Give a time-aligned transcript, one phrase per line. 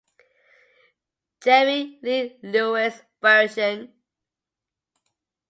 [1.41, 3.93] Jerry Lee Lewis version